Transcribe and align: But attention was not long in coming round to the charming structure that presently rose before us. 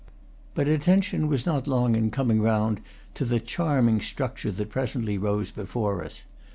But 0.55 0.67
attention 0.67 1.27
was 1.27 1.45
not 1.45 1.67
long 1.67 1.95
in 1.95 2.09
coming 2.09 2.41
round 2.41 2.81
to 3.13 3.23
the 3.23 3.39
charming 3.39 4.01
structure 4.01 4.49
that 4.51 4.69
presently 4.71 5.19
rose 5.19 5.51
before 5.51 6.03
us. 6.03 6.25